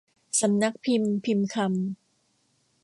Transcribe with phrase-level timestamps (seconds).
[0.41, 1.65] สำนักพิมพ์พิมพ์คำ